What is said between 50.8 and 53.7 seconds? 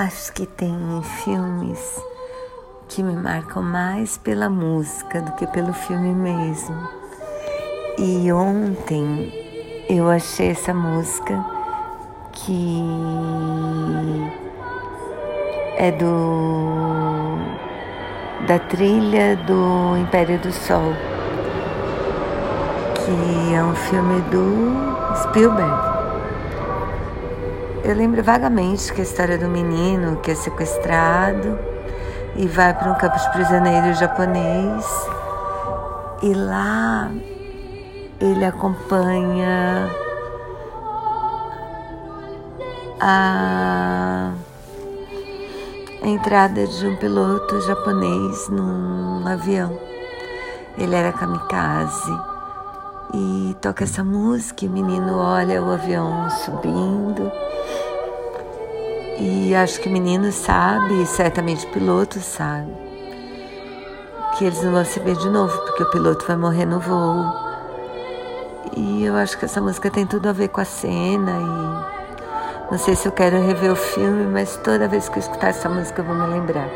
era kamikaze e